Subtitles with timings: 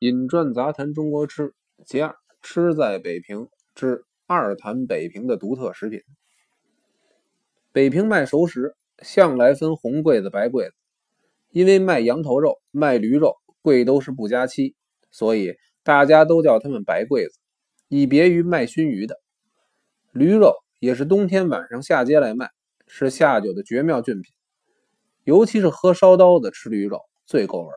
[0.00, 1.54] 饮馔杂谈中国吃，
[1.84, 6.00] 其二吃在北平之二谈北平的独特食品。
[7.72, 10.74] 北平卖熟食向来分红柜子、白柜子，
[11.50, 14.76] 因为卖羊头肉、卖驴肉贵都是不加漆，
[15.10, 17.40] 所以大家都叫他们白柜子，
[17.88, 19.20] 以别于卖熏鱼的。
[20.12, 22.48] 驴肉也是冬天晚上下街来卖，
[22.86, 24.32] 是下酒的绝妙俊品，
[25.24, 27.72] 尤其是喝烧刀子吃驴肉最够味。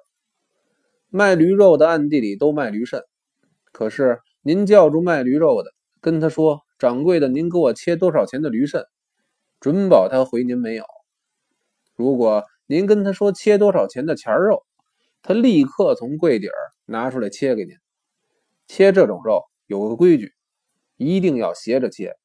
[1.13, 3.03] 卖驴肉的暗地里都卖驴肾，
[3.73, 5.69] 可是您叫住卖驴肉的，
[5.99, 8.85] 跟他说：“掌柜的，您给我切多少钱的驴肾？”
[9.59, 10.85] 准保他回您没有。
[11.97, 14.63] 如果您跟他说切多少钱的钱肉，
[15.21, 16.55] 他立刻从柜底儿
[16.85, 17.75] 拿出来切给您。
[18.67, 20.31] 切这种肉有个规矩，
[20.95, 22.15] 一定要斜着切，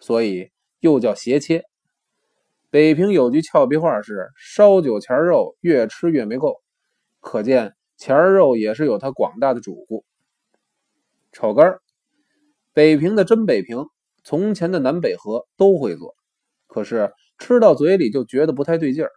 [0.00, 1.64] 所以又叫斜切。
[2.68, 6.60] 北平有句俏皮话是：“烧酒钱肉越吃越没够。”
[7.20, 7.74] 可见。
[7.96, 10.04] 钱儿肉也是有它广大的主顾。
[11.32, 11.80] 炒肝儿，
[12.72, 13.86] 北平的真北平，
[14.22, 16.14] 从前的南北河都会做，
[16.66, 19.10] 可是吃到嘴里就觉得不太对劲儿。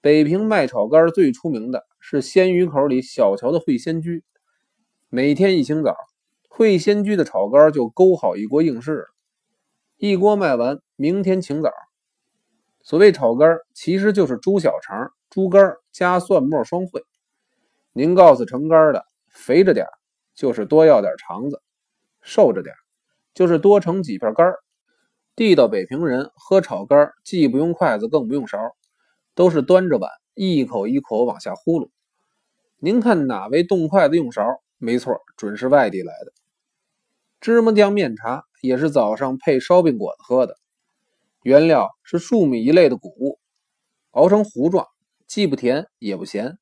[0.00, 4.22] 北平卖炒肝最出名的是鲜鱼口里小桥的会仙居，
[5.08, 5.96] 每天一清早，
[6.48, 9.06] 会仙居的炒肝就勾好一锅硬式了，
[9.96, 11.70] 一锅卖完，明天清早。
[12.82, 17.02] 所谓炒肝，其实就是猪小肠、猪肝加蒜末双烩。
[17.96, 19.86] 您告诉成肝的，肥着点
[20.34, 21.56] 就是多要点肠子；
[22.22, 22.74] 瘦着点
[23.34, 24.52] 就是多盛几片肝
[25.36, 28.58] 地道北平人喝炒肝，既不用筷子，更不用勺，
[29.36, 31.88] 都是端着碗一口一口往下呼噜。
[32.78, 34.42] 您看哪位动筷子用勺？
[34.78, 36.32] 没错，准是外地来的。
[37.40, 40.56] 芝麻酱面茶也是早上配烧饼果子喝的，
[41.44, 43.38] 原料是粟米一类的谷物，
[44.10, 44.84] 熬成糊状，
[45.28, 46.58] 既不甜也不咸。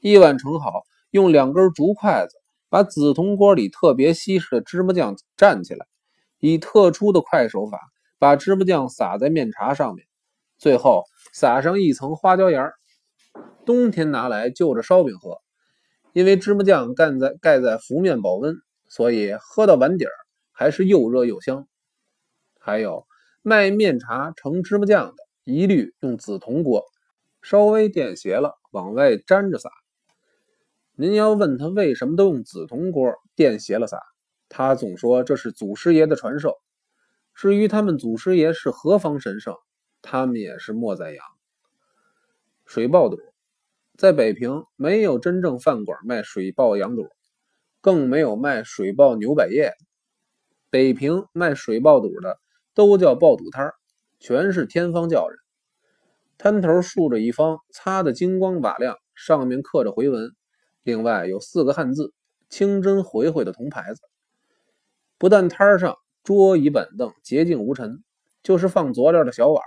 [0.00, 2.36] 一碗盛好，用两根竹筷子
[2.68, 5.86] 把紫铜锅里特别稀释的芝麻酱蘸起来，
[6.38, 7.80] 以特殊的快手法
[8.16, 10.06] 把芝麻酱撒在面茶上面，
[10.56, 11.02] 最后
[11.32, 12.70] 撒上一层花椒盐。
[13.66, 15.38] 冬天拿来就着烧饼喝，
[16.12, 18.54] 因为芝麻酱盖在盖在浮面保温，
[18.86, 20.12] 所以喝到碗底儿
[20.52, 21.66] 还是又热又香。
[22.60, 23.04] 还有
[23.42, 26.84] 卖面茶盛芝麻酱的，一律用紫铜锅，
[27.42, 29.68] 稍微垫斜了往外粘着撒。
[31.00, 34.00] 您要问他为什么都用紫铜锅垫斜了撒，
[34.48, 36.56] 他总说这是祖师爷的传授。
[37.36, 39.54] 至于他们祖师爷是何方神圣，
[40.02, 41.24] 他们也是莫在扬。
[42.66, 43.16] 水爆肚，
[43.96, 47.06] 在北平没有真正饭馆卖水爆羊肚，
[47.80, 49.70] 更没有卖水爆牛百叶。
[50.68, 52.40] 北平卖水爆肚的
[52.74, 53.74] 都叫爆肚摊儿
[54.18, 55.38] 全是天方教人。
[56.38, 60.32] 摊头竖着一方擦得金光瓦亮，上面刻着回文。
[60.88, 62.14] 另外有四个汉字
[62.48, 64.00] “清真回回”的铜牌子，
[65.18, 68.02] 不但摊上桌椅板凳洁净无尘，
[68.42, 69.62] 就是放佐料的小碗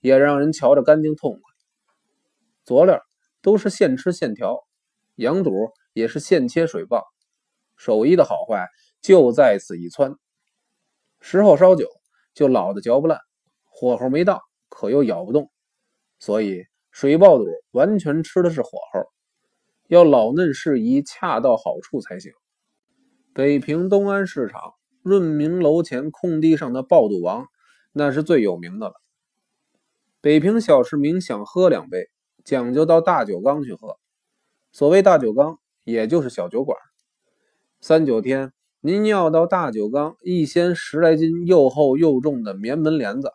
[0.00, 1.40] 也让人瞧着干净痛快。
[2.64, 2.98] 佐料
[3.42, 4.66] 都是现吃现调，
[5.16, 5.52] 羊肚
[5.92, 7.04] 也是现切水爆，
[7.76, 8.66] 手艺的好坏
[9.02, 10.14] 就在此一窜。
[11.20, 11.90] 时候烧久
[12.32, 13.20] 就老的嚼不烂，
[13.66, 15.50] 火候没到可又咬不动，
[16.18, 19.13] 所以水爆肚完全吃的是火候。
[19.86, 22.32] 要老嫩适宜，恰到好处才行。
[23.32, 24.60] 北平东安市场
[25.02, 27.46] 润明楼前空地上的爆肚王，
[27.92, 28.94] 那是最有名的了。
[30.20, 32.08] 北平小市民想喝两杯，
[32.44, 33.98] 讲究到大酒缸去喝。
[34.72, 36.78] 所谓大酒缸，也就是小酒馆。
[37.80, 43.30] 三九天，您要到大酒缸一掀十来斤又厚又重的棉门帘子，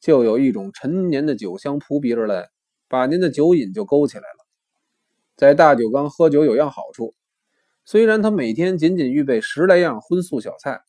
[0.00, 2.48] 就有一种陈年的酒香扑鼻而来，
[2.88, 4.39] 把您的酒瘾就勾起来了。
[5.40, 7.14] 在大酒缸喝酒有样好处，
[7.86, 10.82] 虽然他每天仅仅预备十来样荤素小菜，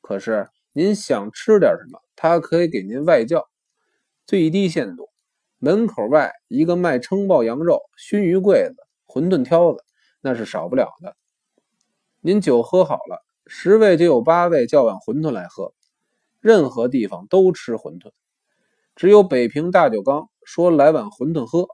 [0.00, 3.48] 可是您想吃点什么，他可以给您外叫，
[4.24, 5.08] 最低限度。
[5.58, 8.76] 门口外一个卖撑爆羊肉、熏鱼柜子、
[9.08, 9.82] 馄饨挑子，
[10.20, 11.16] 那是少不了的。
[12.20, 15.74] 您酒喝好了，十位就有八位叫碗馄饨来喝。
[16.38, 18.12] 任何地方都吃馄饨，
[18.94, 21.66] 只有北平大酒缸说来碗馄饨喝。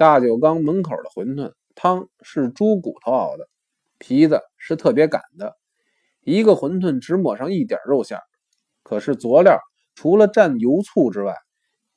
[0.00, 3.46] 大酒缸门口的馄饨汤是猪骨头熬的，
[3.98, 5.58] 皮子是特别擀的，
[6.22, 8.18] 一个馄饨只抹上一点肉馅
[8.82, 9.58] 可是佐料
[9.94, 11.34] 除了蘸油醋之外，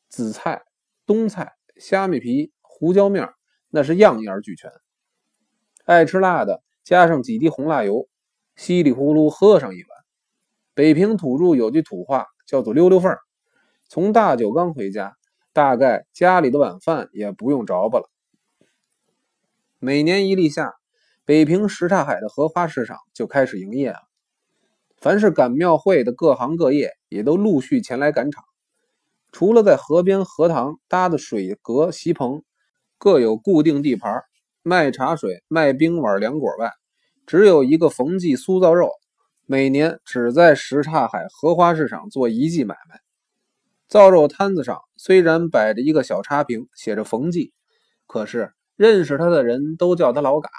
[0.09, 0.63] 紫菜、
[1.05, 3.29] 冬菜、虾米皮、胡椒面，
[3.69, 4.69] 那是样样俱全。
[5.85, 8.09] 爱吃辣的，加上几滴红辣油，
[8.57, 9.89] 稀里呼噜喝上一碗。
[10.73, 13.15] 北平土著有句土话，叫做溜溜缝
[13.87, 15.15] 从大酒缸回家。
[15.53, 18.09] 大概家里的晚饭也不用着吧了。
[19.79, 20.73] 每年一立夏，
[21.25, 23.99] 北平什刹海的荷花市场就开始营业了。
[24.97, 28.43] 凡是赶庙会的各行各业也都陆续前来赶场。
[29.31, 32.43] 除了在河边荷塘搭的水阁席棚，
[32.97, 34.23] 各有固定地盘
[34.61, 36.71] 卖茶水、卖冰碗凉果外，
[37.27, 38.89] 只有一个冯记酥造肉，
[39.45, 43.01] 每年只在什刹海荷花市场做一季买卖。
[43.93, 47.53] 造肉摊子上虽然摆着一个小插瓶，写着冯记，
[48.07, 50.49] 可是认识他的人都叫他老嘎。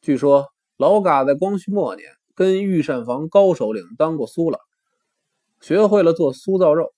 [0.00, 0.46] 据说
[0.76, 4.60] 老嘎在光绪末年跟御膳房高首领当过苏了，
[5.60, 6.94] 学会了做酥造肉。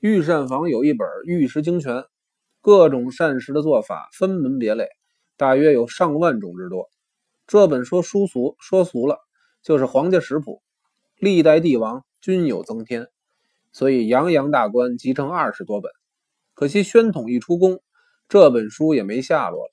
[0.00, 1.94] 御膳房有一本《御食精全》，
[2.60, 4.88] 各种膳食的做法分门别类，
[5.38, 6.90] 大约有上万种之多。
[7.46, 9.16] 这本说书俗，说俗了
[9.62, 10.60] 就是皇家食谱，
[11.16, 13.08] 历代帝王均有增添，
[13.76, 15.92] 所以洋洋大观集成二十多本。
[16.54, 17.82] 可惜宣统一出宫，
[18.26, 19.70] 这本书也没下落了。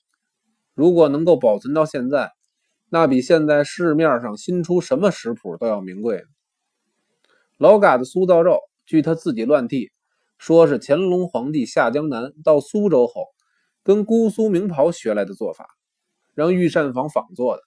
[0.74, 2.32] 如果能够保存到现在，
[2.90, 6.22] 那比现在市面上新出什么食谱都要名贵。
[7.56, 9.90] 老嘎的苏造肉，据他自己乱替，
[10.36, 13.28] 说是乾隆皇帝下江南到苏州后，
[13.82, 15.66] 跟姑苏名袍学来的做法，
[16.34, 17.62] 让御膳房仿做的。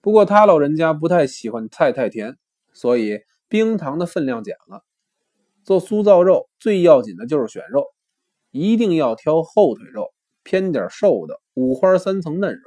[0.00, 2.38] 不过他老人家不太喜欢菜太甜，
[2.72, 3.18] 所以
[3.48, 4.82] 冰糖的分量减了。
[5.66, 7.84] 做酥造肉最要紧的就是选肉，
[8.52, 12.62] 一定要挑后腿肉，偏点瘦的五花三层嫩肉，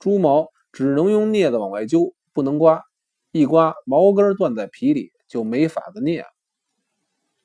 [0.00, 0.48] 猪毛。
[0.72, 2.82] 只能用镊子往外揪，不能刮，
[3.30, 6.26] 一刮毛根断在皮里，就没法子捏了。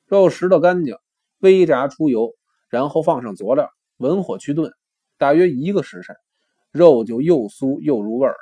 [0.04, 0.98] 肉拾掇干净，
[1.38, 2.34] 微炸出油，
[2.68, 4.70] 然后放上佐料，文火去炖，
[5.16, 6.14] 大约一个时辰，
[6.72, 8.34] 肉就又酥又入味了。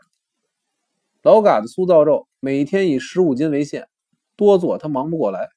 [1.22, 3.86] 老嘎的酥造肉每天以十五斤为限，
[4.34, 5.50] 多做他忙不过来。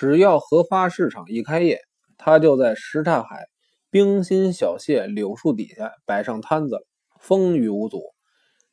[0.00, 1.78] 只要荷花市场一开业，
[2.16, 3.48] 他就在什刹海
[3.90, 6.78] 冰心小榭柳树底下摆上摊子，
[7.20, 8.00] 风雨无阻。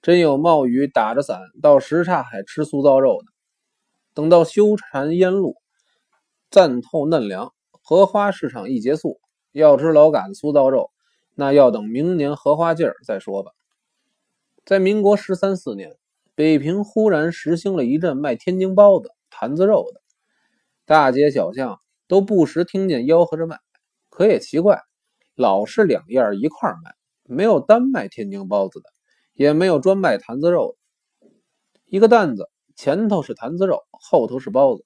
[0.02, 3.26] 真有冒雨打着伞到什刹海吃酥造肉的。
[4.14, 5.58] 等到修禅烟露
[6.50, 7.52] 暂透嫩凉，
[7.84, 9.20] 荷花市场一结束，
[9.52, 10.92] 要吃老杆子酥造肉，
[11.36, 13.52] 那要等明年荷花劲儿再说吧。
[14.64, 15.94] 在民国十三四年，
[16.36, 20.00] 北平忽然实行了一阵卖天津包子、坛子肉的，
[20.88, 23.60] 大街小巷都不时听见吆喝着卖。
[24.10, 24.82] 可也奇怪，
[25.36, 28.90] 老是两样一块卖，没有单卖天津包子的。
[29.34, 30.78] 也没有专卖坛子肉
[31.20, 31.28] 的，
[31.86, 34.86] 一个担子前头是坛子肉，后头是包子。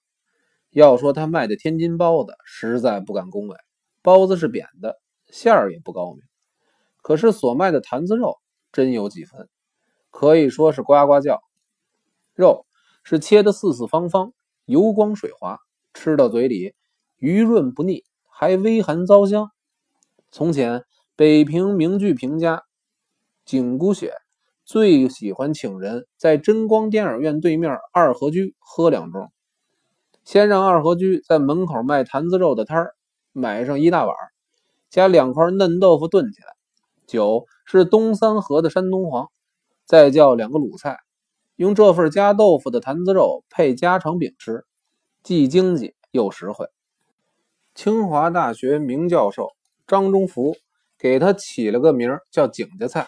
[0.71, 3.56] 要说他卖的天津包子，实在不敢恭维。
[4.01, 6.24] 包子是扁的，馅儿也不高明。
[7.03, 8.39] 可是所卖的坛子肉
[8.71, 9.48] 真有几分，
[10.09, 11.42] 可以说是呱呱叫。
[12.33, 12.65] 肉
[13.03, 14.33] 是切的四四方方，
[14.65, 15.59] 油光水滑，
[15.93, 16.73] 吃到嘴里
[17.17, 19.51] 余润不腻，还微寒糟香。
[20.31, 20.85] 从前
[21.15, 22.63] 北平名剧评家
[23.45, 24.13] 景姑雪。
[24.63, 29.27] 最喜欢请人在真光电影院对面二合居喝两盅，
[30.23, 32.95] 先让二合居在门口卖坛子肉的摊儿
[33.33, 34.15] 买上一大碗，
[34.89, 36.55] 加两块嫩豆腐炖起来，
[37.05, 39.29] 酒是东三河的山东黄，
[39.83, 40.99] 再叫两个卤菜，
[41.57, 44.63] 用这份加豆腐的坛子肉配家常饼吃，
[45.23, 46.68] 既经济又实惠。
[47.75, 49.50] 清华大学名教授
[49.88, 50.56] 张忠福
[50.97, 53.07] 给他起了个名叫景家菜。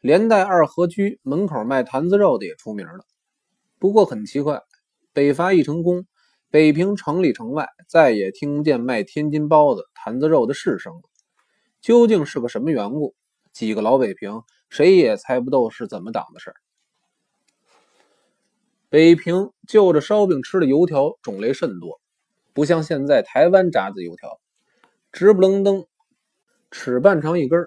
[0.00, 3.04] 连带二合居门口卖坛子肉的也出名了。
[3.78, 4.60] 不过很奇怪，
[5.12, 6.06] 北伐一成功，
[6.50, 11.02] 北平城里城外再也听不见卖天津包子、坛子肉的市声了。
[11.80, 13.14] 究竟是个什么缘故？
[13.52, 16.52] 几个老北平谁也猜不透是怎么档的事
[18.92, 21.98] 北平就着烧饼吃的油条种类甚多，
[22.52, 24.38] 不像现在台湾炸子油条，
[25.10, 25.86] 直不楞登，
[26.70, 27.66] 尺半长一根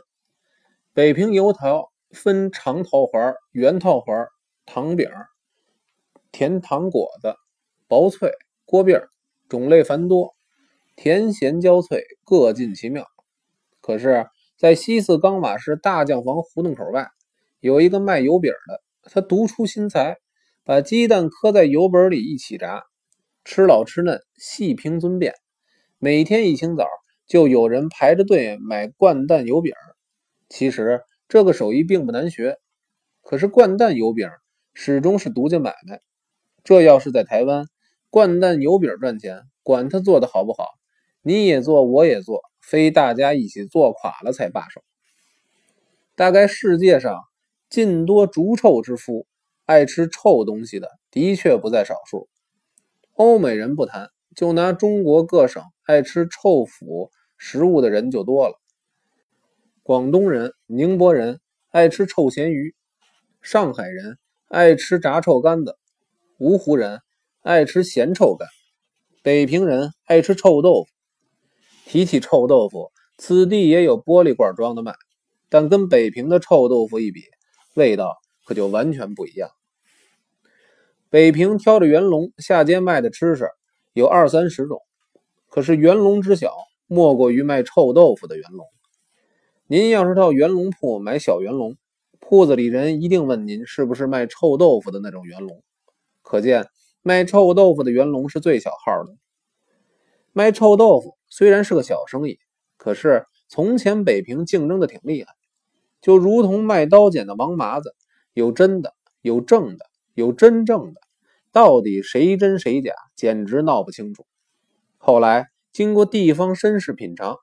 [0.94, 1.92] 北平油条。
[2.12, 4.28] 分长桃环、圆桃环、
[4.66, 5.10] 糖饼、
[6.32, 7.36] 甜糖果子、
[7.90, 8.32] 薄脆、
[8.64, 9.02] 锅饼，
[9.50, 10.34] 种类繁多，
[10.96, 13.06] 甜咸交脆，各尽其妙。
[13.82, 14.28] 可是，
[14.58, 17.10] 在西四钢瓦市大酱房胡同口外，
[17.60, 20.18] 有一个卖油饼的，他独出心裁，
[20.66, 22.84] 把鸡蛋磕在油本里一起炸，
[23.46, 25.34] 吃老吃嫩，细平尊便。
[26.00, 26.86] 每天一清早，
[27.26, 29.74] 就有人排着队买灌蛋油饼。
[30.50, 31.02] 其实。
[31.28, 32.60] 这个手艺并不难学，
[33.24, 34.30] 可是灌蛋油饼
[34.76, 36.00] 始终是独家买卖。
[36.64, 37.66] 这要是在台湾，
[38.12, 40.68] 灌蛋油饼赚钱，管他做的好不好，
[41.24, 44.84] 你也做，我也做，非大家一起做垮了才罢手。
[46.14, 47.24] 大概世界上
[47.72, 49.26] 尽多逐臭之夫，
[49.66, 52.30] 爱吃臭东西的的确不在少数。
[53.14, 58.56] 欧美人不谈，就拿中国各省爱吃臭腐食物的人就多了。
[59.82, 61.40] 广东人、宁波人
[61.72, 62.72] 爱吃臭咸鱼；
[63.42, 64.18] 上海人
[64.48, 65.74] 爱吃炸臭干子；
[66.40, 67.02] 芜湖人
[67.42, 68.48] 爱吃咸臭干；
[69.24, 70.90] 北平人爱吃臭豆腐。
[71.86, 74.94] 提起臭豆腐，此地也有玻璃罐装的卖，
[75.50, 77.22] 但跟北平的臭豆腐一比，
[77.76, 79.50] 味道可就完全不一样。
[81.10, 83.50] 北平挑着元龙下街卖的吃食
[83.92, 84.82] 有二三十种，
[85.50, 86.54] 可是元龙之小，
[86.88, 88.66] 莫过于卖臭豆腐的元龙。
[89.68, 91.76] 您要是到元龙铺买小元龙，
[92.20, 95.64] 铺子里人一定问您是不是卖臭豆腐的那种元龙。
[96.22, 96.68] 可见
[97.02, 99.16] 卖臭豆腐的元龙是最小号的。
[100.34, 102.40] 卖臭豆腐虽然是个小生意，
[102.78, 105.34] 可是从前北平竞争的挺厉害，
[106.02, 107.96] 就如同卖刀剪的王麻子，
[108.36, 111.00] 有真的，有正的，有真正的，
[111.54, 114.28] 到底谁真谁假，简直闹不清楚。
[114.98, 117.38] 后来经过地方绅士品尝，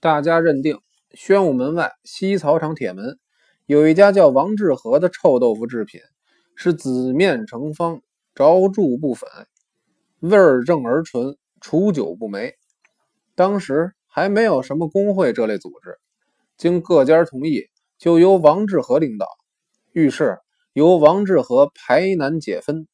[0.00, 0.78] 大家认定。
[1.12, 3.18] 宣武门外西草场铁门
[3.66, 6.00] 有一家叫王致和的臭豆腐制品，
[6.54, 8.00] 是紫面成方，
[8.34, 9.28] 着柱不粉，
[10.20, 12.54] 味儿正而纯，处久不霉。
[13.34, 15.98] 当时还没有什么工会这类组织，
[16.56, 17.66] 经各家同意，
[17.98, 19.26] 就由王致和领导。
[19.92, 20.38] 于是
[20.72, 22.86] 由王致和排难解纷，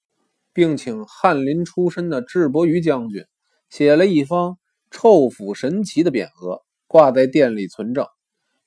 [0.53, 3.25] 并请翰林出身的智伯瑜将军
[3.71, 4.59] 写了一方
[4.91, 6.63] “臭腐神奇”的匾额。
[6.89, 8.07] 挂在店里存证，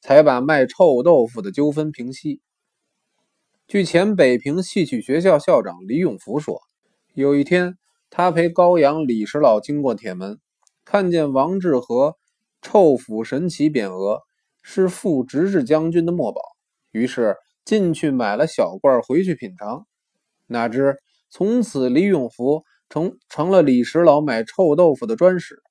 [0.02, 2.42] 才把卖臭豆腐的纠纷平息。
[3.66, 6.60] 据前北平戏曲学校校长李永福说，
[7.14, 7.78] 有一天
[8.10, 10.38] 他陪高阳李石老经过铁门，
[10.84, 12.18] 看见王致和
[12.62, 14.20] “臭腐神奇”匾额
[14.62, 16.42] 是副执事将军的墨宝，
[16.92, 17.38] 于是
[17.70, 19.86] 进去买了小罐回去品尝。
[20.48, 20.98] 哪知
[21.30, 25.62] 从此李永福成成了李石老买臭豆腐的专使。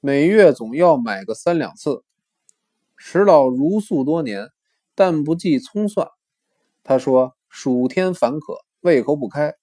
[0.00, 2.02] 每月总要买个三两次。
[2.94, 4.50] 石老如素多年，
[4.94, 6.08] 但不忌葱蒜。
[6.84, 9.54] 他说：“暑天烦渴，胃口不开，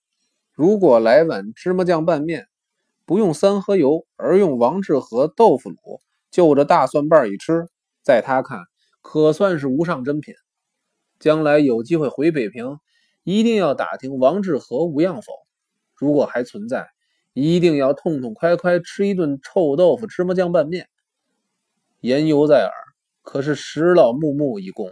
[0.53, 2.48] 如果来碗芝麻酱拌面，
[3.05, 6.00] 不用三合油，而用王致和豆腐卤，
[6.31, 7.67] 就着大蒜瓣一吃，
[8.01, 8.62] 在他看
[9.03, 10.34] 可算是无上珍品。
[11.19, 12.77] 将来有机会回北平，
[13.24, 15.31] 一定要打听王致和无恙否？
[15.95, 16.88] 如果还存在。”
[17.39, 20.89] 一定要痛痛快快吃一顿臭豆腐芝麻酱拌面，
[22.00, 22.71] 言犹在耳，
[23.21, 24.91] 可是石老木木一躬，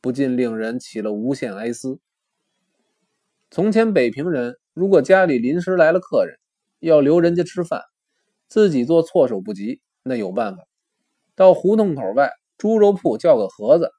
[0.00, 1.98] 不禁令人起了无限哀思。
[3.50, 6.38] 从前北平人如果家里临时来了客人，
[6.78, 7.82] 要留人家吃饭，
[8.46, 10.62] 自己做措手不及，那有办法，
[11.34, 13.90] 到胡同口外猪肉铺叫个盒子，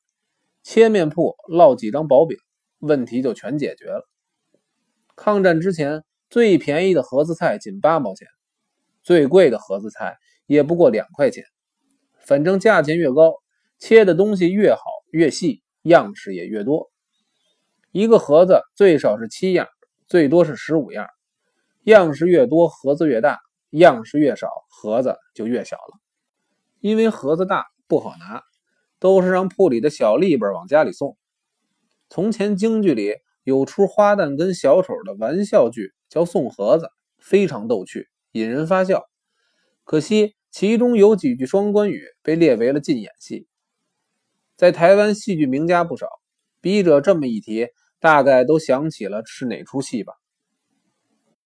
[0.69, 2.37] 切面铺烙几张薄饼，
[2.79, 4.05] 问题就全解决了。
[5.15, 6.03] 抗战之前。
[6.29, 8.27] 最便宜的盒子菜仅八毛钱，
[9.01, 11.45] 最贵的盒子菜也不过两块钱。
[12.19, 13.33] 反正价钱越高，
[13.79, 16.91] 切的东西越好越细，样式也越多。
[17.93, 19.69] 一个盒子最少是七样，
[20.05, 21.07] 最多是十五样。
[21.83, 23.37] 样式越多，盒子越大；
[23.69, 25.97] 样式越少，盒子就越小了。
[26.81, 28.43] 因为盒子大不好拿，
[28.99, 31.17] 都是让铺里的小吏本往家里送。
[32.09, 35.93] 从前京剧里有出花旦跟小丑的玩笑剧。
[36.09, 39.09] 叫送盒子，非常逗趣，引人发笑。
[39.83, 43.45] 可惜其中有几句双关语被列为了禁演戏。
[44.55, 46.07] 在台湾戏剧名家不少，
[46.61, 47.67] 笔者这么一提，
[47.99, 50.13] 大概都想起了是哪出戏吧。